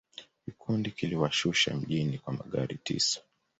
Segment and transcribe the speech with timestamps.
[0.45, 3.21] Kikundi kiliwashusha mjini kwa magari tisa.